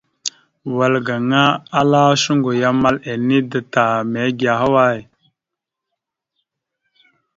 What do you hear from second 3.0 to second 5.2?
ene da ta, mege ahaway?